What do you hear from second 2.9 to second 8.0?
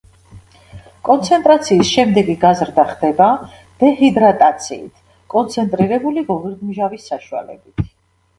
ხდება დეჰიდრატაციით კონცენტრირებული გოგირდმჟავის საშუალებით.